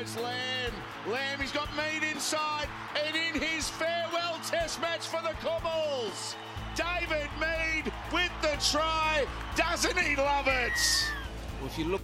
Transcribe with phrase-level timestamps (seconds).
[0.00, 0.72] goes Lamb.
[1.08, 2.68] Lamb, he's got Mead inside.
[3.06, 6.36] And in his farewell test match for the Kumuls,
[6.74, 9.26] David Mead with the try.
[9.56, 11.12] Doesn't he love it?
[11.58, 12.02] Well, if you look.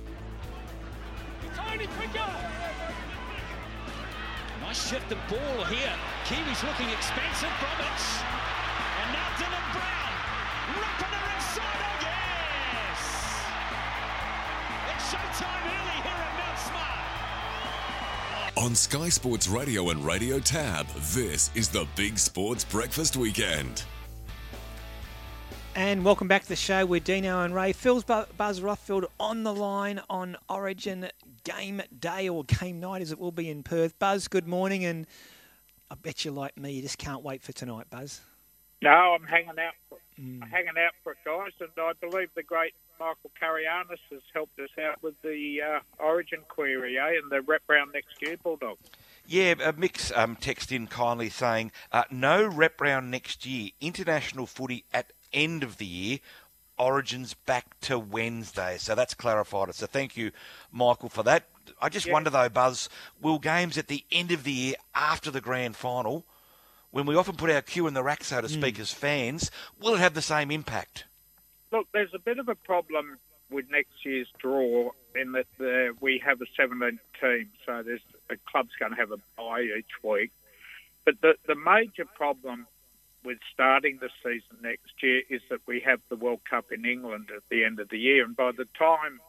[1.54, 2.32] Tony quicker!
[4.60, 5.92] Nice shift of ball here.
[6.24, 8.35] Kiwi's looking expensive from it.
[18.56, 23.84] On Sky Sports Radio and Radio Tab, this is the Big Sports Breakfast Weekend.
[25.74, 27.74] And welcome back to the show with Dino and Ray.
[27.74, 31.10] Phil's Buzz Rothfield on the line on Origin
[31.44, 33.98] game day or game night as it will be in Perth.
[33.98, 35.06] Buzz, good morning, and
[35.90, 38.22] I bet you like me, you just can't wait for tonight, Buzz.
[38.80, 39.98] No, I'm hanging out.
[40.18, 44.58] I'm hanging out for it, guys, and I believe the great Michael Carayannis has helped
[44.58, 48.78] us out with the uh, Origin query, eh, and the rep round next year, Bulldog.
[49.26, 53.70] Yeah, uh, Mick's um, text in kindly saying uh, no rep round next year.
[53.80, 56.18] International footy at end of the year.
[56.78, 58.76] Origins back to Wednesday.
[58.78, 59.74] So that's clarified it.
[59.74, 60.30] So thank you,
[60.70, 61.44] Michael, for that.
[61.80, 62.12] I just Yeah.
[62.12, 62.88] wonder though, Buzz,
[63.20, 66.24] will games at the end of the year after the grand final,
[66.90, 69.94] when we often put our cue in the rack, so to speak, as fans, will
[69.94, 71.04] it have the same impact?
[71.72, 73.18] Look, there's a bit of a problem
[73.50, 78.36] with next year's draw in that uh, we have a 17 team, so there's a
[78.50, 80.30] club's going to have a bye each week.
[81.04, 82.66] But the the major problem
[83.24, 87.30] with starting the season next year is that we have the World Cup in England
[87.34, 89.20] at the end of the year, and by the time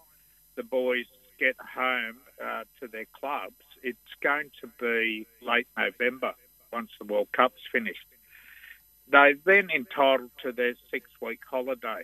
[0.55, 1.05] the boys
[1.39, 6.33] get home uh, to their clubs, it's going to be late November
[6.72, 8.06] once the World Cup's finished.
[9.10, 12.04] They're then entitled to their six week holiday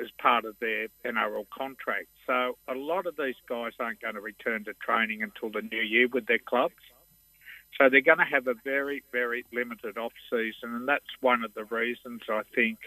[0.00, 2.08] as part of their NRL contract.
[2.26, 5.82] So a lot of these guys aren't going to return to training until the new
[5.82, 6.74] year with their clubs.
[7.78, 11.54] So they're going to have a very, very limited off season, and that's one of
[11.54, 12.78] the reasons I think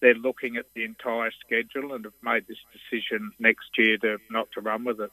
[0.00, 4.48] they're looking at the entire schedule and have made this decision next year to not
[4.52, 5.10] to run with it.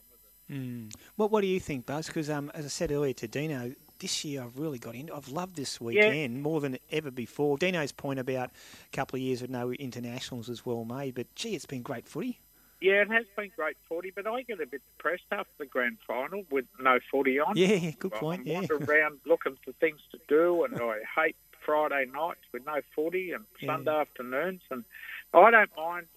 [0.52, 0.94] Mm.
[1.16, 2.08] What What do you think, Buzz?
[2.08, 5.16] Because um, as I said earlier to Dino, this year I've really got into.
[5.16, 7.58] I've loved this weekend more than ever before.
[7.58, 11.56] Dino's point about a couple of years with no internationals is well made, but gee,
[11.56, 12.40] it's been great footy.
[12.82, 16.00] Yeah, it has been great footy, but I get a bit depressed after the grand
[16.08, 17.56] final with no footy on.
[17.56, 18.42] Yeah, yeah, good point.
[18.42, 22.66] I'm Yeah, wandering around looking for things to do, and I hate Friday nights with
[22.66, 23.76] no footy and Yeah.
[23.76, 24.62] Sunday afternoons.
[24.72, 24.84] And
[25.32, 26.08] I don't mind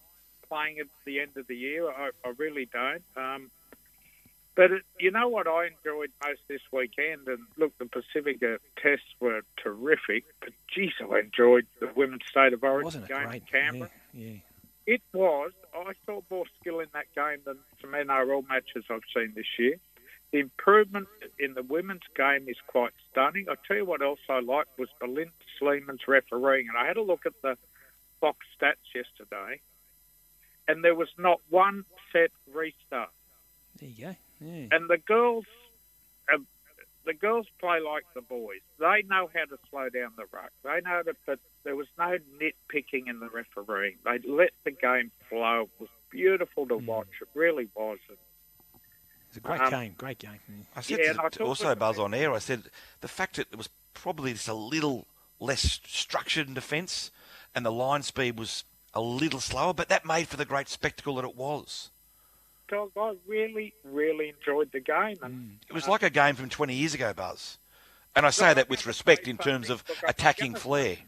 [0.48, 1.90] playing at the end of the year.
[1.90, 3.02] I, I really don't.
[3.14, 3.50] Um,
[4.56, 9.06] but it, you know what I enjoyed most this weekend, and look, the Pacifica tests
[9.20, 10.24] were terrific.
[10.40, 13.42] But geez, I enjoyed the women's state of origin wasn't it game great?
[13.42, 13.90] in Canberra.
[14.12, 14.36] Yeah, yeah.
[14.86, 15.52] It was.
[15.74, 19.76] I saw more skill in that game than some NRL matches I've seen this year.
[20.30, 23.46] The improvement in the women's game is quite stunning.
[23.48, 27.02] I tell you what else I liked was Belinda Sleeman's refereeing, and I had a
[27.02, 27.56] look at the
[28.20, 29.60] Fox stats yesterday,
[30.68, 33.10] and there was not one set restart.
[33.80, 34.16] There you go.
[34.44, 34.66] Yeah.
[34.72, 35.44] And the girls,
[36.32, 36.38] uh,
[37.04, 38.60] the girls play like the boys.
[38.78, 40.50] They know how to slow down the ruck.
[40.62, 43.96] They know that, but there was no nitpicking in the refereeing.
[44.04, 45.62] They let the game flow.
[45.62, 47.08] It was beautiful to watch.
[47.20, 47.98] It really was.
[49.28, 49.94] It's a great Um, game.
[49.98, 50.38] Great game.
[50.76, 52.32] I said Yeah, to- I to also with- Buzz on air.
[52.32, 55.06] I said the fact that it was probably just a little
[55.40, 57.10] less structured in defence,
[57.54, 61.16] and the line speed was a little slower, but that made for the great spectacle
[61.16, 61.90] that it was.
[62.68, 65.18] Dog, I really, really enjoyed the game.
[65.22, 67.58] And It was like a game from 20 years ago, Buzz.
[68.16, 70.98] And I say that with respect in terms of attacking flair.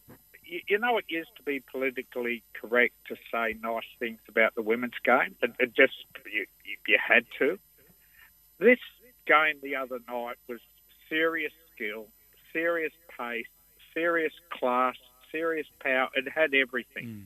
[0.44, 4.62] you, you know, it used to be politically correct to say nice things about the
[4.62, 5.36] women's game.
[5.42, 5.94] It, it just
[6.24, 7.58] you, you, you had to.
[8.58, 8.78] This
[9.26, 10.60] game the other night was
[11.08, 12.06] serious skill,
[12.52, 13.46] serious pace,
[13.94, 14.96] serious class,
[15.30, 16.08] serious power.
[16.14, 17.06] It had everything.
[17.06, 17.24] Mm.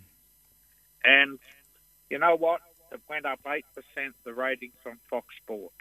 [1.04, 1.38] And
[2.10, 2.60] you know what?
[2.93, 5.75] It went up eight percent the ratings on Fox Sports.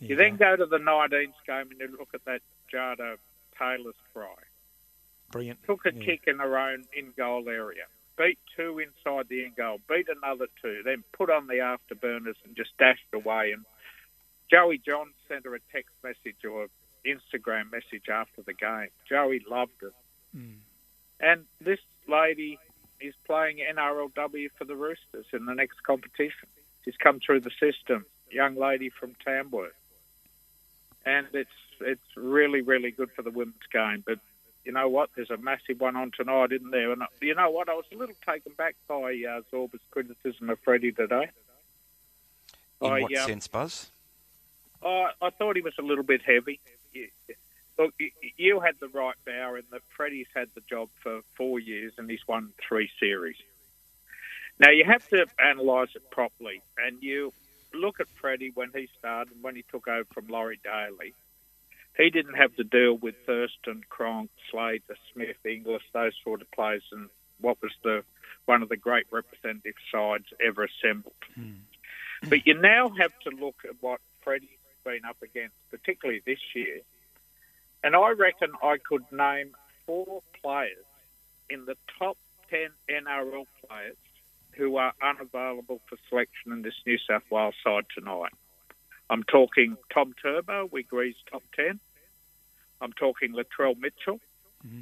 [0.00, 2.42] You then go to the 19th game and you look at that
[2.72, 3.16] Jada
[3.58, 4.26] Taylor's try
[5.30, 5.62] Brilliant.
[5.64, 6.04] took a Yeah.
[6.04, 7.86] kick in her own in goal area,
[8.18, 12.56] beat two inside the in goal, beat another two, then put on the afterburners and
[12.56, 13.52] just dashed away.
[13.52, 13.64] And
[14.50, 16.66] Joey John sent her a text message or
[17.06, 18.88] Instagram message after the game.
[19.08, 19.94] Joey loved it.
[20.36, 20.56] Mm.
[21.20, 22.58] And this lady
[23.06, 26.48] is playing NRLW for the Roosters in the next competition.
[26.84, 29.72] She's come through the system, young lady from Tamworth.
[31.06, 34.02] And it's it's really, really good for the women's game.
[34.06, 34.18] But
[34.64, 35.10] you know what?
[35.14, 36.92] There's a massive one on tonight, isn't there?
[36.92, 37.68] And you know what?
[37.68, 41.28] I was a little taken back by uh, Zorba's criticism of Freddie today.
[42.80, 43.90] In I, what um, sense, Buzz?
[44.82, 46.60] I, I thought he was a little bit heavy.
[46.92, 47.08] You,
[47.78, 47.94] look,
[48.36, 52.08] you, had the right bow in that Freddie's had the job for four years and
[52.08, 53.36] he's won three series.
[54.58, 57.32] Now you have to analyse it properly, and you
[57.72, 61.14] look at Freddie when he started, when he took over from Laurie Daley.
[61.96, 66.84] He didn't have to deal with Thurston, Cronk, Slater, Smith, Inglis, those sort of players,
[66.92, 67.08] and
[67.40, 68.04] what was the
[68.46, 71.14] one of the great representative sides ever assembled.
[71.38, 71.60] Mm.
[72.28, 74.50] But you now have to look at what Freddie's
[74.84, 76.80] been up against, particularly this year.
[77.84, 79.50] And I reckon I could name
[79.86, 80.86] four players
[81.50, 82.16] in the top
[82.48, 83.96] 10 NRL players
[84.52, 88.32] who are unavailable for selection in this New South Wales side tonight.
[89.10, 91.78] I'm talking Tom Turbo, we agrees top 10.
[92.80, 94.18] I'm talking Latrell Mitchell.
[94.66, 94.80] Mm-hmm.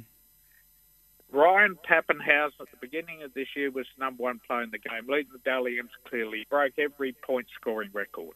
[1.37, 5.09] Ryan Papenhuyzen at the beginning of this year was number one player in the game,
[5.09, 8.35] leading the Dally Ms clearly, broke every point scoring record.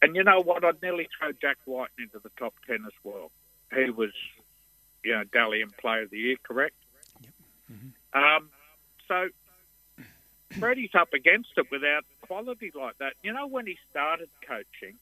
[0.00, 0.64] And you know what?
[0.64, 3.32] I'd nearly throw Jack Wighton into the top 10 as well.
[3.72, 4.10] He was,
[5.04, 6.74] you know, Dally M Player of the Year, correct?
[7.22, 7.32] Yep.
[7.72, 8.18] Mm-hmm.
[8.18, 8.50] Um,
[9.08, 9.28] so
[10.58, 13.14] Freddie's up against it without quality like that.
[13.22, 14.96] You know, when he started coaching,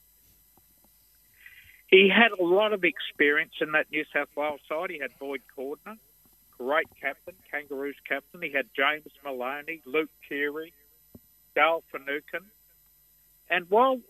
[1.88, 4.90] he had a lot of experience in that New South Wales side.
[4.90, 5.98] He had Boyd Cordner,
[6.56, 8.40] great captain, Kangaroos captain.
[8.42, 10.72] He had James Maloney, Luke Keary,
[11.54, 12.48] Dale Finucane.
[13.50, 14.00] And while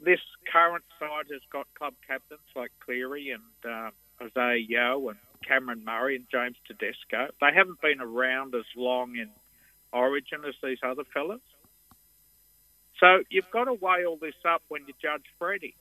[0.00, 0.20] this
[0.52, 3.42] current side has got club captains like Cleary and
[3.72, 3.90] uh,
[4.24, 9.28] Isaah Yeo and Cameron Murray and James Tedesco, they haven't been around as long in
[9.92, 11.40] origin as these other fellas.
[13.00, 15.74] So you've got to weigh all this up when you judge Freddie.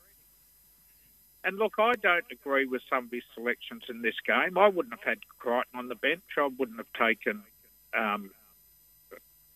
[1.43, 4.57] And look, I don't agree with some of his selections in this game.
[4.57, 6.21] I wouldn't have had Crichton on the bench.
[6.37, 7.43] I wouldn't have taken
[7.97, 8.31] um,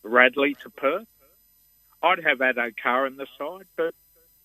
[0.04, 1.08] Radley to Perth.
[2.02, 3.94] I'd have Addo-Carr in the side, but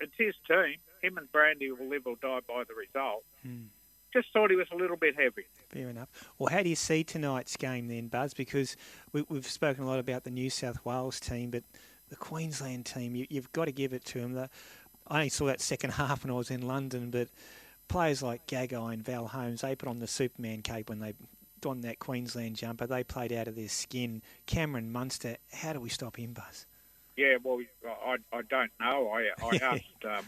[0.01, 0.77] it's his team.
[1.03, 3.25] Him and Brandy will live or die by the result.
[3.43, 3.69] Hmm.
[4.13, 5.45] Just thought he was a little bit heavy.
[5.69, 6.09] Fair enough.
[6.39, 8.35] Well, how do you see tonight's game then, Buzz?
[8.35, 8.77] Because
[9.13, 11.63] we, have spoken a lot about the New South Wales team, but
[12.09, 14.33] the Queensland team, you, have got to give it to them.
[14.33, 14.51] The,
[15.07, 17.29] I only saw that second half when I was in London, but
[17.89, 21.15] players like Gagai and Val Holmes, they put on the Superman cape when they
[21.61, 22.87] donned that Queensland jumper.
[22.87, 24.23] They played out of their skin.
[24.47, 26.67] Cameron Munster, how do we stop him, Buzz?
[27.17, 27.61] Yeah, well,
[28.07, 29.11] I, I don't know.
[29.11, 30.27] I, I asked um,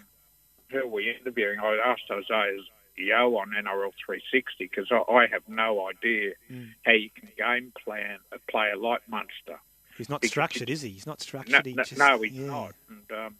[0.71, 1.59] who we interviewing.
[1.59, 2.59] I asked Isaah
[2.97, 6.71] Yeo on NRL 360 because I, I, have no idea mm.
[6.85, 9.61] how you can game plan a player like Munster.
[9.97, 10.91] He's not because structured, is he?
[10.91, 11.65] He's not structured.
[11.65, 12.47] No, he just, no he's yeah.
[12.47, 12.75] not.
[12.89, 13.35] And, um,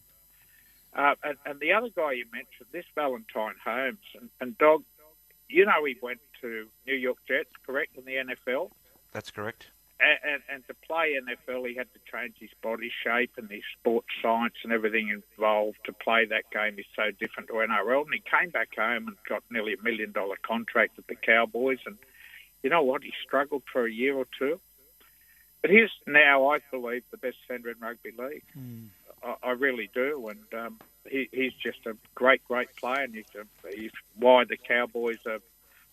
[0.95, 4.85] uh, and, and, the other guy you mentioned, this Valentine Holmes, and, and Dog,
[5.49, 8.71] you know he went to New York Jets, correct, in the NFL?
[9.13, 9.69] That's correct
[10.03, 13.63] and, and, and to play NFL, he had to change his body shape and his
[13.79, 18.05] sports science and everything involved to play that game is so different to NRL.
[18.05, 21.79] And he came back home and got nearly a million dollar contract with the Cowboys.
[21.87, 21.97] And
[22.63, 23.03] you know what?
[23.03, 24.61] He struggled for a year or two.
[25.61, 28.43] But he's now, I believe, the best centre in rugby league.
[28.59, 28.89] Mm.
[29.23, 30.29] I, I, really do.
[30.29, 33.05] And um, he, he's just a great, great player.
[33.05, 35.39] And he's, a, he's why the Cowboys are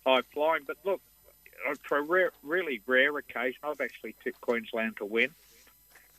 [0.07, 0.63] high flying.
[0.65, 1.01] But look,
[1.83, 5.29] for a rare, really rare occasion, I've actually tipped Queensland to win.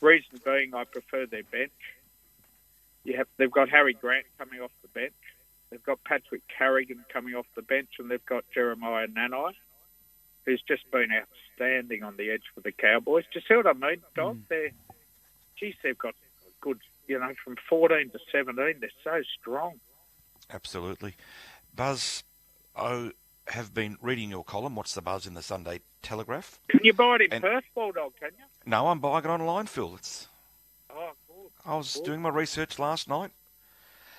[0.01, 1.73] Reason being, I prefer their bench.
[3.05, 5.13] You have, they've got Harry Grant coming off the bench.
[5.71, 9.53] They've got Patrick Carrigan coming off the bench, and they've got Jeremiah Nanai,
[10.45, 13.25] who's just been outstanding on the edge for the Cowboys.
[13.33, 14.37] Do you see what I mean, Dog?
[14.37, 14.43] Mm.
[14.49, 14.71] They're,
[15.59, 16.15] geez, they've got
[16.61, 19.81] good, you know, from 14 to 17, they're so strong.
[20.53, 21.15] Absolutely.
[21.75, 22.25] Buzz,
[22.75, 23.13] oh,
[23.49, 26.61] have been reading your column, What's the Buzz in the Sunday Telegraph.
[26.69, 28.45] Can you buy it in and Perth, Bulldog, can you?
[28.65, 29.95] No, I'm buying it online, Phil.
[29.97, 30.29] It's,
[30.91, 31.51] oh, good.
[31.65, 32.05] I was good.
[32.05, 33.33] doing my research last night.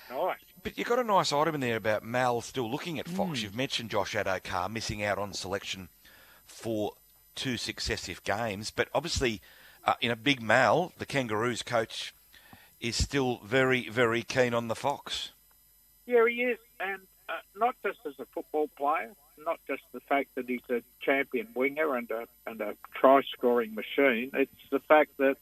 [0.09, 0.37] Nice.
[0.63, 3.39] But you've got a nice item in there about Mal still looking at Fox.
[3.39, 3.43] Mm.
[3.43, 5.89] You've mentioned Josh Addo-Carr missing out on selection
[6.45, 6.93] for
[7.33, 8.71] two successive games.
[8.71, 9.41] But obviously,
[9.85, 12.13] uh, in a big Mal, the Kangaroos coach
[12.79, 15.31] is still very, very keen on the Fox.
[16.05, 16.59] Yeah, he is.
[16.79, 17.01] And
[17.31, 19.11] uh, not just as a football player,
[19.45, 23.73] not just the fact that he's a champion winger and a and a try scoring
[23.73, 24.31] machine.
[24.33, 25.37] It's the fact that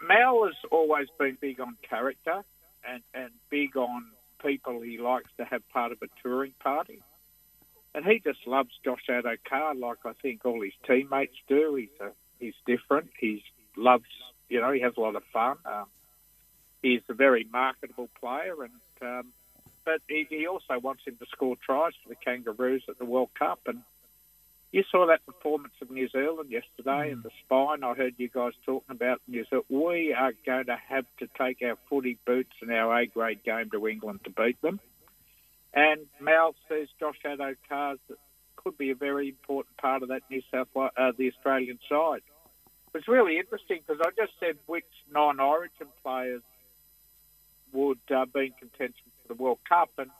[0.00, 2.42] Mal has always been big on character
[2.88, 4.06] and and big on
[4.44, 7.00] people he likes to have part of a touring party.
[7.94, 11.74] And he just loves Josh Addo-Carr like I think all his teammates do.
[11.76, 13.10] He's a, he's different.
[13.18, 13.44] He
[13.76, 14.10] loves
[14.48, 15.56] you know he has a lot of fun.
[15.64, 15.86] Um,
[16.82, 18.72] he's a very marketable player and.
[19.00, 19.26] Um,
[19.84, 23.30] but he, he also wants him to score tries for the Kangaroos at the World
[23.38, 23.60] Cup.
[23.66, 23.82] And
[24.70, 27.12] you saw that performance of New Zealand yesterday Mm.
[27.12, 27.84] in the spine.
[27.84, 29.66] I heard you guys talking about New Zealand.
[29.68, 33.70] We are going to have to take our footy boots and our A grade game
[33.70, 34.80] to England to beat them.
[35.74, 37.98] And Mal says Josh Addo-Cars
[38.56, 42.22] could be a very important part of that New South Wales, uh, the Australian side.
[42.94, 46.42] It's really interesting because I just said which non-Origin players
[47.72, 50.10] would uh, be in contention the World Cup, and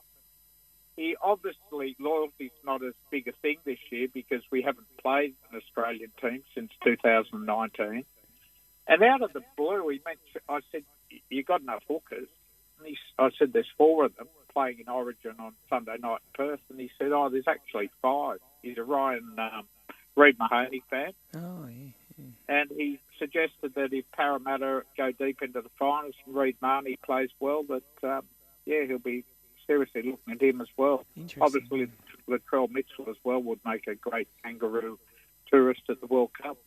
[0.96, 5.58] he obviously loyalty's not as big a thing this year because we haven't played an
[5.58, 8.04] Australian team since 2019.
[8.88, 10.84] And out of the blue, he mentioned, I said,
[11.30, 12.28] "You got enough hookers?"
[12.78, 16.46] And he, I said, "There's four of them playing in Origin on Sunday night in
[16.46, 18.38] Perth." And he said, "Oh, there's actually five.
[18.62, 19.66] He's a Ryan um,
[20.16, 22.24] Reed Mahoney fan, Oh, yeah.
[22.48, 27.30] and he suggested that if Parramatta go deep into the finals and Reed Mahoney plays
[27.40, 28.24] well, that um,
[28.66, 29.24] yeah, he'll be
[29.66, 31.04] seriously looking at him as well.
[31.40, 31.88] Obviously,
[32.28, 34.98] Latrell Mitchell as well would make a great kangaroo
[35.50, 36.58] tourist at the World Cup.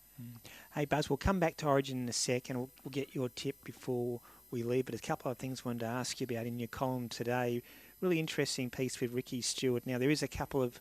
[0.74, 3.30] Hey, Buzz, we'll come back to Origin in a sec and we'll, we'll get your
[3.30, 4.22] tip before
[4.52, 4.86] we leave.
[4.86, 7.62] But a couple of things I wanted to ask you about in your column today.
[8.02, 9.86] Really interesting piece with Ricky Stuart.
[9.86, 10.80] Now, there is a couple of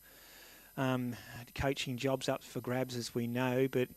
[0.76, 1.16] um,
[1.54, 3.88] coaching jobs up for grabs, as we know, but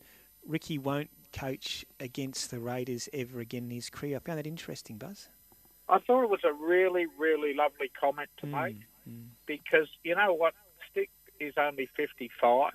[0.48, 4.18] Ricky won't coach against the Raiders ever again in his career.
[4.18, 5.30] I found that interesting, Buzz.
[5.90, 8.78] I thought it was a really, really lovely comment to Mm, make
[9.46, 10.54] because you know what?
[10.92, 12.74] Stick is only 55.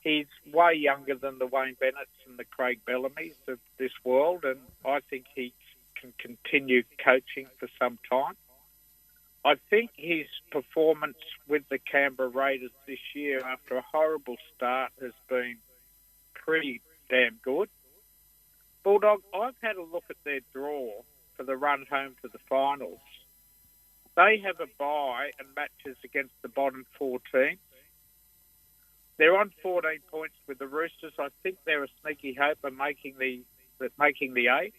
[0.00, 4.60] He's way younger than the Wayne Bennett's and the Craig Bellamy's of this world, and
[4.84, 5.52] I think he
[6.00, 8.34] can continue coaching for some time.
[9.44, 11.18] I think his performance
[11.48, 15.56] with the Canberra Raiders this year, after a horrible start, has been
[16.34, 17.68] pretty damn good.
[18.82, 21.02] Bulldog, I've had a look at their draw
[21.40, 23.00] for the run home to the finals.
[24.14, 27.58] They have a bye and matches against the bottom four teams.
[29.16, 31.14] They're on 14 points with the Roosters.
[31.18, 33.40] I think they're a sneaky hope of making the
[33.98, 34.74] making the eight.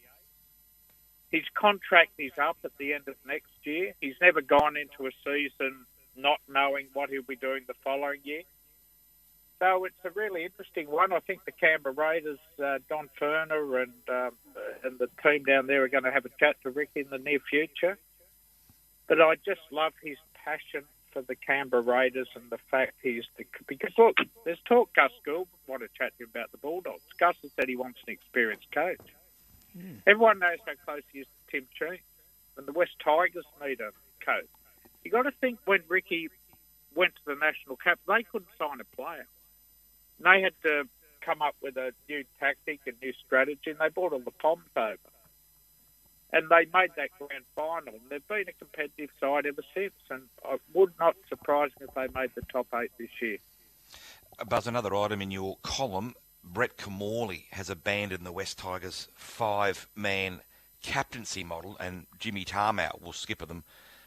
[1.31, 3.93] His contract is up at the end of next year.
[3.99, 8.43] He's never gone into a season not knowing what he'll be doing the following year.
[9.61, 11.13] So it's a really interesting one.
[11.13, 14.31] I think the Canberra Raiders, uh, Don Furner and um,
[14.83, 17.19] and the team down there are going to have a chat to Rick in the
[17.19, 17.99] near future.
[19.07, 23.45] But I just love his passion for the Canberra Raiders and the fact he's the
[23.67, 24.95] because look, there's talk.
[24.95, 27.03] Gus Gould want to chat to him about the Bulldogs.
[27.19, 28.97] Gus has said he wants an experienced coach.
[30.07, 31.99] Everyone knows how close he is to Tim Sheen,
[32.57, 33.91] and the West Tigers need a
[34.25, 34.49] coach.
[35.03, 36.29] You got to think when Ricky
[36.95, 39.27] went to the national cap, they couldn't sign a player.
[40.23, 40.87] And they had to
[41.21, 44.63] come up with a new tactic and new strategy, and they brought all the Poms
[44.75, 44.97] over.
[46.33, 49.93] And they made that grand final, and they've been a competitive side ever since.
[50.09, 53.37] And I would not surprise me if they made the top eight this year.
[54.47, 56.13] Buzz, another item in your column.
[56.43, 60.41] Brett Kimmorley has abandoned the West Tigers five-man
[60.81, 63.63] captaincy model, and Jimmy Tamou will skipper them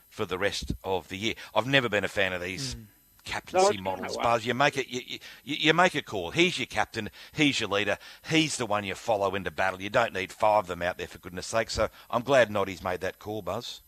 [0.09, 1.35] for the rest of the year.
[1.55, 2.85] I've never been a fan of these mm.
[3.25, 4.47] Captaincy No, models, Buzz.
[4.47, 6.31] You make it, you, you, you make a call.
[6.31, 7.11] He's your captain.
[7.33, 7.99] He's your leader.
[8.29, 9.81] He's the one you follow into battle.
[9.81, 11.71] You don't need five of them out there for goodness sake.
[11.71, 13.81] So I'm glad Noddy's made that call, Buzz.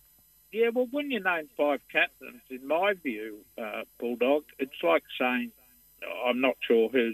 [0.52, 5.52] Yeah, well, when you name five captains, in my view, uh, Bulldog, it's like saying
[6.26, 7.12] I'm not sure who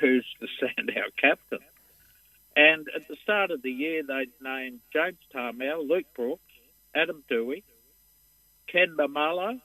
[0.00, 1.60] who's the standout captain.
[2.56, 6.42] And at the start of the year, they'd named James Tamou, Luke Brooks,
[6.94, 7.62] Adam Doueihi,
[8.66, 9.60] Ken Mamalo,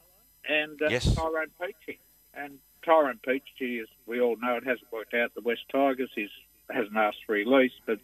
[0.50, 1.14] and uh, Yes.
[1.14, 2.00] Tyrone Peachey.
[2.34, 5.34] And Tyrone Peachey, as we all know, it hasn't worked out.
[5.36, 6.30] The West Tigers he's,
[6.70, 8.00] hasn't asked for release, but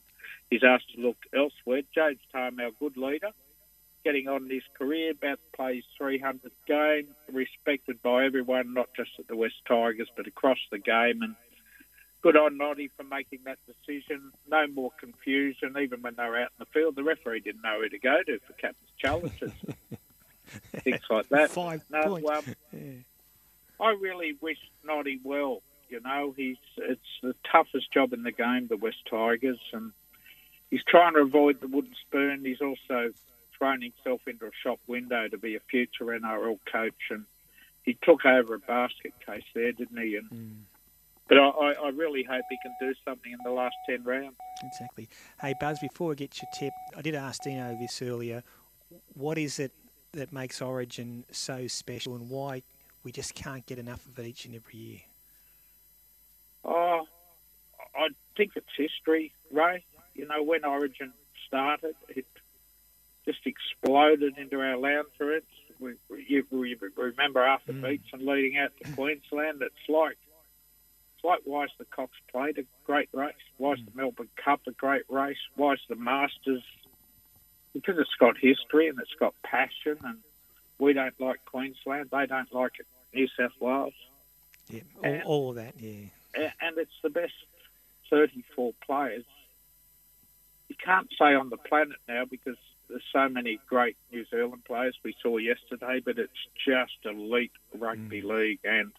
[0.50, 1.82] he's asked to look elsewhere.
[1.94, 3.32] James Tamou, good leader,
[4.04, 8.90] getting on in his career, about to play his 300th game, respected by everyone, not
[8.96, 11.22] just at the West Tigers, but across the game.
[11.22, 11.36] And
[12.22, 14.32] good on Noddy for making that decision.
[14.50, 16.96] No more confusion, even when they were out in the field.
[16.96, 19.52] The referee didn't know who to go to for captain's challenges.
[20.84, 21.52] Things like that.
[21.52, 22.30] Five no, points.
[22.74, 23.06] Um,
[23.82, 25.62] I really wish Noddy well.
[25.90, 29.92] You know, he's it's the toughest job in the game, the West Tigers, and
[30.70, 32.46] he's trying to avoid the wooden spoon.
[32.46, 33.12] He's also
[33.58, 37.26] thrown himself into a shop window to be a future NRL coach, and
[37.84, 40.16] he took over a basket case there, didn't he?
[40.16, 40.66] And
[41.28, 44.36] but I, I, really hope he can do something in the last ten rounds.
[44.64, 45.08] Exactly.
[45.40, 48.44] Hey, Buzz, before we get your tip, I did ask Dino this earlier.
[49.14, 49.72] What is it
[50.14, 52.64] that makes Origin so special and why
[53.04, 55.00] we just can't get enough of it each and every year?
[56.64, 57.08] Oh,
[57.96, 59.84] I think it's history, Ray.
[60.14, 61.14] You know, when Origin
[61.48, 62.26] started, it
[63.26, 65.44] just exploded into our lounge rooms.
[65.80, 65.94] We,
[66.28, 67.82] you, we remember after mm.
[67.82, 70.18] beats and leading out to Queensland, it's like
[71.24, 73.34] like why is the Cox Plate a great race?
[73.58, 73.86] Why is mm.
[73.86, 75.38] the Melbourne Cup a great race?
[75.56, 76.64] Why is the Masters?
[77.82, 80.18] Because it's got history and it's got passion, and
[80.80, 82.10] we don't like Queensland.
[82.12, 82.86] They don't like it.
[83.14, 83.94] New South Wales,
[84.70, 85.74] Yeah, all, all of that.
[85.78, 86.06] Yeah.
[86.62, 87.34] And it's the best
[88.10, 89.26] 34 players.
[90.70, 92.56] You can't say on the planet now because
[92.88, 96.32] there's so many great New Zealand players we saw yesterday, but it's
[96.66, 98.30] just elite rugby mm.
[98.30, 98.60] league.
[98.64, 98.92] And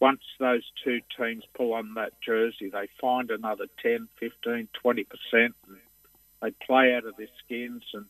[0.00, 5.06] once those two teams pull on that jersey, they find another 10, 15, 20%.
[5.32, 5.54] And
[6.42, 7.82] they play out of their skins.
[7.94, 8.06] And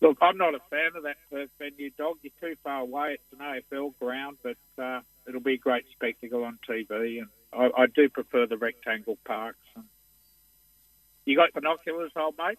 [0.00, 2.16] look, I'm not a fan of that Perth venue, dog.
[2.22, 3.18] You're too far away.
[3.18, 7.18] It's an AFL ground, but uh, it'll be a great spectacle on TV.
[7.18, 9.66] And I, I do prefer the rectangle parks.
[9.76, 9.84] And
[11.24, 12.58] you got binoculars, old mate?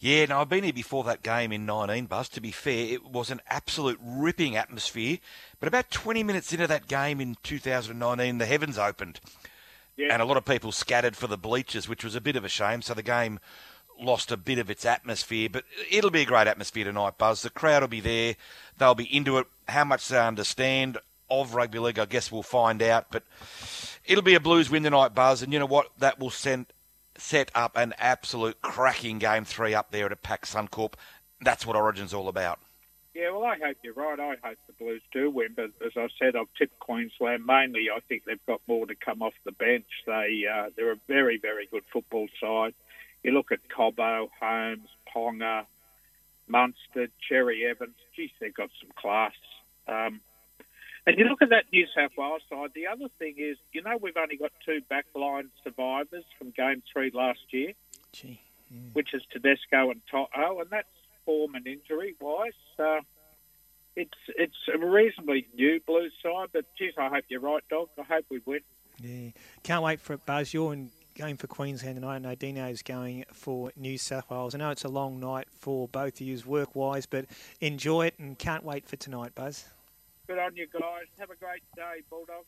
[0.00, 2.28] Yeah, no, I've been here before that game in 19, Buzz.
[2.30, 5.18] To be fair, it was an absolute ripping atmosphere.
[5.60, 9.20] But about 20 minutes into that game in 2019, the heavens opened.
[9.96, 10.08] Yeah.
[10.12, 12.48] And a lot of people scattered for the bleachers, which was a bit of a
[12.48, 12.82] shame.
[12.82, 13.38] So the game
[14.02, 15.48] lost a bit of its atmosphere.
[15.50, 17.42] But it'll be a great atmosphere tonight, Buzz.
[17.42, 18.36] The crowd will be there.
[18.78, 19.46] They'll be into it.
[19.68, 20.98] How much they understand
[21.30, 23.06] of rugby league, I guess we'll find out.
[23.10, 23.24] But
[24.04, 25.42] it'll be a Blues win tonight, Buzz.
[25.42, 25.90] And you know what?
[25.98, 26.66] That will send
[27.16, 30.94] set up an absolute cracking game three up there at a Pac Suncorp.
[31.40, 32.58] That's what Origin's all about.
[33.14, 34.18] Yeah, well, I hope you're right.
[34.18, 37.88] I hope the Blues do win, but as I said, I've tipped Queensland mainly.
[37.94, 39.84] I think they've got more to come off the bench.
[40.06, 42.72] They uh, they're a very very good football side.
[43.22, 45.66] You look at Cobbo, Holmes, Ponga,
[46.48, 47.94] Munster, Cherry Evans.
[48.16, 49.32] Geez, they've got some class.
[49.86, 50.20] Um,
[51.06, 52.70] and you look at that New South Wales side.
[52.74, 57.10] The other thing is, you know, we've only got two backline survivors from Game Three
[57.12, 57.72] last year,
[58.12, 58.40] Gee.
[58.92, 60.86] which is Tedesco and To'o, and that's
[61.24, 62.52] form and injury wise.
[62.78, 63.00] Uh,
[63.96, 67.88] it's it's a reasonably new blue side, but geez, I hope you're right, dog.
[67.98, 68.60] I hope we win.
[69.00, 69.30] Yeah,
[69.62, 70.54] can't wait for it, Buzz.
[70.54, 72.16] You're in, going for Queensland tonight.
[72.16, 74.54] I know Dino's going for New South Wales.
[74.54, 77.26] I know it's a long night for both of you work-wise, but
[77.60, 79.64] enjoy it and can't wait for tonight, Buzz.
[80.26, 81.06] Good on you guys.
[81.18, 82.44] Have a great day, Bulldog.